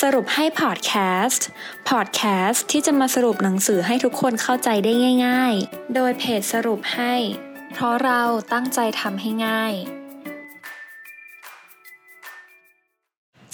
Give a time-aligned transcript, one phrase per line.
[0.00, 0.92] สรุปให้พอดแค
[1.24, 1.46] สต์
[1.88, 4.92] พอดแคสต์ที่จะมาสรุปหนังสือให้ทุกคนเข้าใจได้
[5.26, 7.14] ง่าย ๆ โดยเพจสรุปให้
[7.72, 8.22] เพราะเรา
[8.52, 9.72] ตั้งใจทำให้ง่าย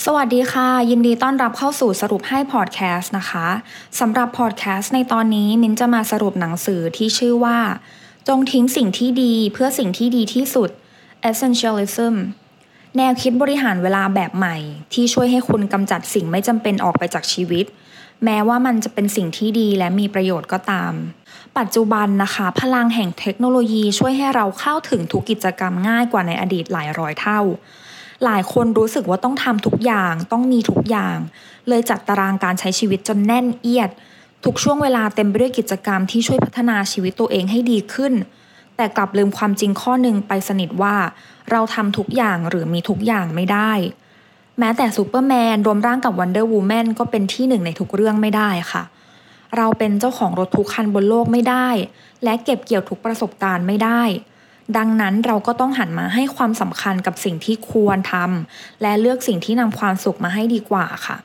[0.04, 3.48] สวัสดีค่ะ ยินดีต้อนรับเข้าสู่สรุปให้พอดแคสต์นะคะ
[4.00, 7.58] สำหรับพอดแคสต์ในตอนนี้มินจะมาสรุปหนังสือที่ชื่อว่า
[8.28, 10.70] จงทิ้งสิ่งที่ดีเพื่อสิ่งที่ดีที่สุด
[11.30, 12.14] Essentialism
[12.98, 14.56] แนวคิดบริหารเวลาแบบใหม่
[14.92, 17.64] ที่ช่วยให้คุณกำจัดสิ่งไม่จำเป็นออกไปจากชีวิต
[18.24, 20.92] แม้ว่ามันจะเป็นสิ่งที่ดีและมีประโยชน์ก็ตาม
[21.58, 27.40] ปัจจุบันนะคะ พลังแห่งเทคโนโลยีช่วยให้เราเข้าถึงทุกกิจกรรมง่ายกว่าในอดีตหลายร้อยเท่า
[28.24, 31.18] หลายคนรู้สึกว่าต้องทำทุกอย่างต้องมีทุกอย่าง
[31.68, 33.90] เลยจัดตารางการใช้ชีวิตจนแน่นเอียด
[34.44, 38.12] ทุกช่วงเวลาเต็มไปด้วยกิจกรรมที่ช่วยพัฒนาชีวิตตัวเองให้ดีขึ้น
[38.76, 40.94] แต่กลับลืมความจริงข้อหนึ่งไปสนิทว่า
[41.50, 43.72] เราทำทุกอย่างหรือมีทุกอย่างไม่ได้
[44.58, 48.82] แม้แต่ซูเปอร์แมนรวมร่างกับวันเดอร์วูแมนก็เป็นที่หนึ่งในทุกเรื่องไม่ได้ค่ะ
[49.56, 51.68] เราเป็นเจ้าของรถทุกคันบนโลกไม่ได้
[52.24, 54.02] และเก็บเกี่ยวทุกประสบการณ์ไม่ได้
[54.76, 61.16] ดังนั้นเราก็ต้องหันมาให้ความสำคัญกับสิ่งที่ควรทำและเลือกสิ่งที่นำความสุขมาให้ดีกว่าค่ะ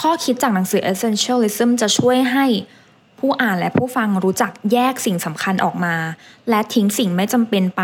[0.00, 2.46] ข้อคิดจากหนังสือ Essentialism จะช่วยให้
[3.18, 5.94] ผู้อ่านและผู้ฟังรู้จักแยกสิ่งสำคัญออกมา
[6.50, 7.82] และทิ้งสิ่งไม่จำเป็นไป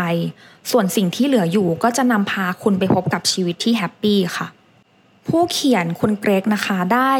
[0.71, 4.47] ส่วนสิ่งที่เหลืออยู่ก็จะนำพาคุณไปพบกับชีวิตที่แฮปปี้ค่ะ
[5.27, 7.11] ผู้เขียนคุณเกรกนะคะได้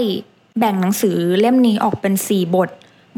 [0.59, 2.69] แบ่งหนังสือเล่มนี้ออกเป็น 4 บท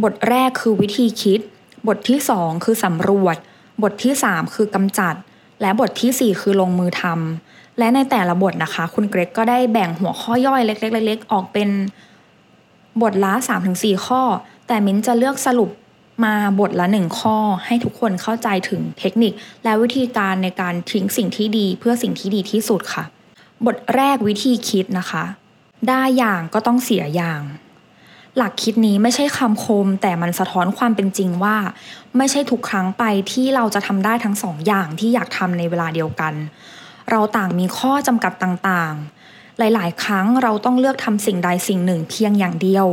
[0.04, 1.40] บทแรกคือวิธีคิด
[1.88, 3.38] บทที่ 2 คือสำรวจ
[3.84, 5.16] บทที่ 3 คือกำจัด
[5.62, 11.70] และบทที่ 4 คือลงมือทำและในแต่ละบทนะคะ คุณเกรกก็ได้แบ่งหัวข้อย่อยเล็กๆๆออกเป็น
[13.02, 13.34] บทละ
[13.70, 14.22] 3-4 ข้อ
[14.68, 15.70] แต่มิ้นจะเลือกสรุป
[16.26, 23.04] มาบทละหนึ่งข้อให้ทุกคนเข้าใจถึงเทคนิค และวิธีการในการทิ้งสิ่งที่ดีเพื่อสิ่งที่ดีที่สุดค่ะ
[23.66, 25.24] บทแรกวิธีคิดนะคะ
[25.90, 27.42] ได้อย่างก็ต้องเสียอย่าง
[28.38, 31.58] หลักคิดนี้ไม่ใช่คำคม แต่มันสะท้อนความเป็นจริงว่า
[32.18, 36.34] ไม่ใช่ทุกครั้งไปที่เราจะทำได้ทั้งสองอย่างที่อยากทำในเวลาเดียวกัน
[37.10, 42.88] เราต่างมีข้อจำกัดต่างๆ หลาย ๆ ครั้งเราต้องเลือกทำสิ่งใดสิ่งหนึ่งเพียงอย่างเดียว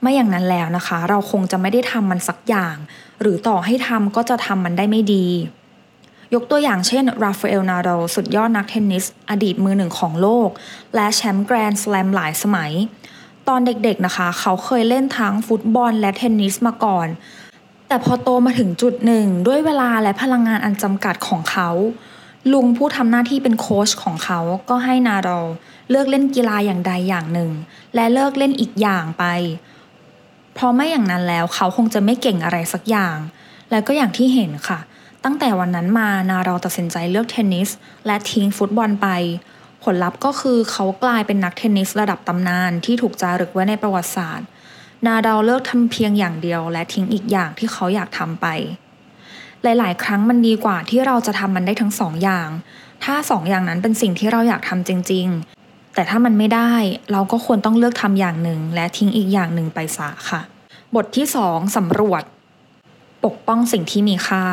[0.00, 2.76] ไม่อย่างนั้นแล้วนะคะ เราคงจะไม่ได้ทำมันสักอย่าง
[3.20, 5.26] หรือต่อให้ทำก็จะทำมันได้ไม่ดี
[6.34, 10.48] ยกตัวอย่างเช่นราฟาเอลนาโดสุดยอดนักเทนนิส อดีตมือหนึ่งของโลก
[10.94, 12.72] และแชมป์แกรนด์สแลมหลายสมัย
[13.48, 17.08] ตอนเด็กๆนะคะ เขาเคยเล่นทั้งฟุตบอลและเทนนิสมาก่อน
[17.88, 21.68] แต่พอโตมาถึงจุดหนึ่ง ด้วยเวลาและพลังงานอันจำกัดของเขา
[22.52, 25.28] ลุงผู้ทำหน้าที่เป็นโค้ชของเขาก็ให้นาโด
[25.90, 27.50] เลิกเล่นกีฬาอย่างใดอย่างหนึ่ง
[27.94, 29.24] และเลิกเล่นอีกอย่างไป
[30.56, 33.16] เพราะไม่อย่างนั้นแล้วเขาคงจะไม่เก่งอะไรสักอย่าง
[33.70, 34.78] แล้วก็อย่างที่เห็นค่ะ
[35.24, 37.68] ตั้งแต่วันนั้นมานาเราตัดสินใจเลือกเทนนิส
[38.06, 39.08] และทิ้งฟุตบอลไป
[39.84, 44.46] ผลลัพธ์ก็คือเขากลายเป็นนักเทนนิสระดับตำนานที่ถูกจารึกไว้ในประวัติศาสตร์
[45.06, 48.46] นาดาวเลิกทำเพียงอย่างเดียว และทิ้งอีกอย่างที่เขาอยากทำไป
[49.62, 52.48] หลาย ๆ ครั้งมันดีกว่าที่เราจะทำมันได้ทั้งสองอย่าง
[53.04, 55.55] ถ้าสองอย่างนั้นเป็นสิ่งที่เราอยากทำจริงๆ
[55.96, 56.72] แต่ถ้ามันไม่ได้
[57.12, 60.40] เราก็ควรต้องเลือกทำอย่างหนึ่ง และทิ้งอีกอย่างหนึ่งไปซะค่ะ
[60.94, 62.22] บทที่สองสำรวจ
[63.24, 64.44] ปกป้องสิ่งที่มีค่า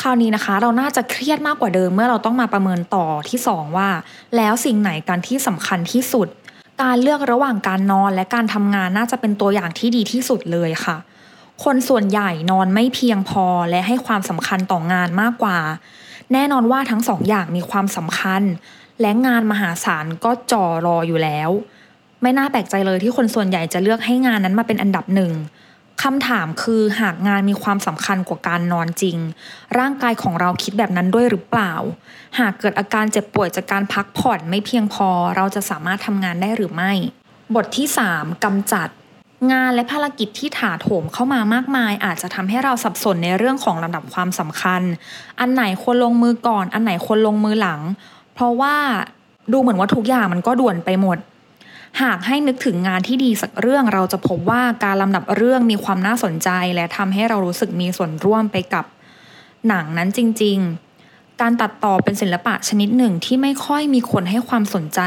[0.00, 3.88] คราวนี้นะคะ เราน่าจะเครียดมากกว่าเดิมเมื่อเราต้องมาประเมินต่อที่สองว่า
[4.36, 6.28] แล้วสิ่งไหนการที่สำคัญที่สุด
[6.82, 10.96] การเลือกระหว่างการนอนและการทำงานน่าจะเป็นตัวอย่างที่ดีที่สุดเลยค่ะ
[11.64, 15.58] คนส่วนใหญ่นอนไม่เพียงพอและให้ความสำคัญต่องานมากกว่า
[16.32, 18.42] แน่นอนว่าทั้งสองอย่างมีความสำคัญ
[19.00, 21.50] และงานมหาศาลก็จ่อรออยู่แล้ว
[22.22, 25.32] ไม่น่าแปลกใจเลยที่คนส่วนใหญ่จะเลือกให้งานนั้นมาเป็นอันดับหนึ่ง
[26.02, 29.18] คำถามคือหากงานมีความสำคัญกว่าการนอนจริง
[29.78, 31.72] ร่างกายของเราคิดแบบนั้นด้วยหรือเปล่า
[32.38, 36.92] หากเกิดอาการเจ็บป่วยจากการพักผ่อนไม่เพียงพอ เราจะสามารถทำงานได้หรือไม่
[37.54, 38.88] บทที่ 3กำจัด
[39.52, 44.82] งานและภารกิจที่ถาโถมเข้ามามากมาย อาจจะทำให้เราสับสนในเรื่องของลำดับความสำคัญ
[45.40, 47.80] อันไหนควรลงมือก่อน อันไหนควรลงมือหลัง
[48.34, 48.76] เพราะว่า
[49.52, 51.18] ดูเหมือนว่าทุกอย่างมันก็ด่วนไปหมด
[52.02, 58.84] หากให้นึกถึงงานที่ดีสักเรื่องเราจะพบว่าการลำดับเรื่องมีความน่าสนใจ และทำให้เรารู้สึกมีส่วนร่วมไปกับ
[59.68, 60.85] หนังนั้นจริง ๆ
[61.40, 65.00] การตัดต่อเป็นศิลปะชนิดหนึ่งที่ไม่ค่อยมีคนให้ความสนใจ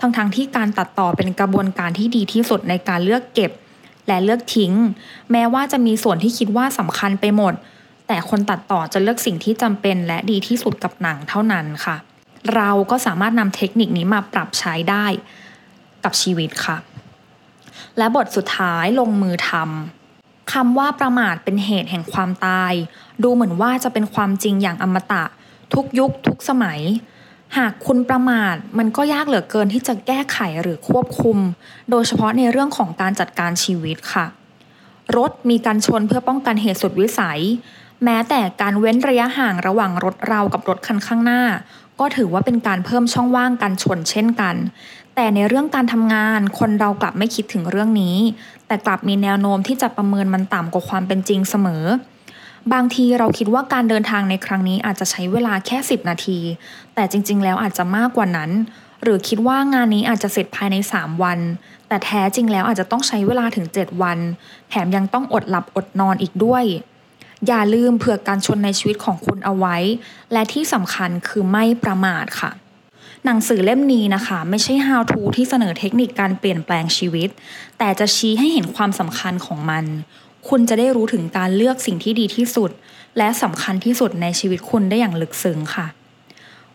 [0.00, 3.50] ทั้งๆทที่การตัดต่อเป็นกระบวนการที่ดีที่สุดในการเลือกเก็บ
[4.06, 4.72] และเลือกทิ้ง
[5.32, 7.54] แม้ว่าจะมีส่วนที่คิดว่าสำคัญไปหมด
[8.08, 11.96] แต่คนตัดต่อจะเลือกสิ่งที่จำเป็นและดีที่สุดกับหนังเท่านั้นค่ะ
[12.54, 15.06] เราก็สามารถนำเทคนิคนี้มาปรับใช้ได้
[16.04, 16.76] กับชีวิตค่ะ
[17.98, 22.72] และบทสุดท้ายลงมือทำคำว่าประมาทเป็นเหตุแห่งความตาย
[23.22, 25.24] ดูเหมือนว่าจะเป็นความจริงอย่างอมตะ
[25.74, 26.80] ทุกยุคทุกสมัย
[27.58, 31.38] หากคุณประมาทมันก็ยากเหลือเกินที่จะแก้ไขหรือควบคุม
[31.90, 34.26] โดยเฉพาะในเรื่องของการจัดการชีวิตค่ะ
[35.16, 37.40] รถมีการชนเพื่อป้องกันเหตุสุดวิสัย
[38.04, 41.42] แม้แต่การเว้นระยะห่างระหว่างรถเรากับรถคันข้างหน้า
[42.00, 44.56] ก็ถือว่าเป็นการเพิ่มช่องว่างการชนเช่นกัน
[45.14, 48.16] แต่ในเรื่องการทำงานคนเรากลับไม่คิดถึงเรื่องนี้
[48.66, 51.84] แต่กลับมีแนวโน้มที่จะประเมินมันต่ำกว่าความเป็นจริงเสมอ
[52.72, 56.38] บางทีเราคิดว่าการเดินทางในครั้งนี้อาจจะใช้เวลาแค่ 10 นาที
[56.94, 58.50] แต่จริง ๆ แล้วอาจจะมากกว่านั้น
[59.02, 61.38] หรือคิดว่างานนี้อาจจะเสร็จภายใน 3 วัน
[61.88, 64.18] แต่แท้จริงแล้วอาจจะต้องใช้เวลาถึง 7 วัน
[64.70, 66.64] แถมยังต้องอดหลับอดนอนอีกด้วย
[67.46, 69.76] อย่าลืมเผื่อการชนในชีวิตของคุณเอาไว้
[70.32, 72.50] และที่สำคัญคือไม่ประมาทค่ะ
[73.24, 77.28] หนังสือเล่มนี้นะคะ ไม่ใช่ how to ที่เสนอเทคนิคการเปลี่ยนแปลงชีวิต
[77.78, 79.84] แต่จะชี้ให้เห็นความสำคัญของมัน
[80.48, 82.70] คุณจะได้รู้ถึงการเลือกสิ่งที่ดีที่สุด
[83.18, 85.86] และสำคัญที่สุดในชีวิตคุณได้อย่างลึกซึ้งค่ะ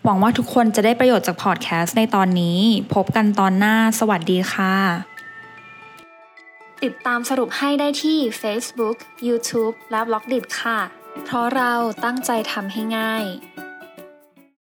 [0.03, 2.59] หวังว่าทุกคนจะได้ประโยชน์จากพอดแคสต์ในตอนนี้
[2.93, 4.75] พบกันตอนหน้า สวัสดีค่ะ
[6.83, 8.97] ติดตามสรุปให้ได้ที่ Facebook,
[9.27, 10.79] YouTube และ b ล็อกดิค่ะ
[11.25, 11.73] เพราะเรา
[12.05, 13.23] ตั้งใจทำให้ง่าย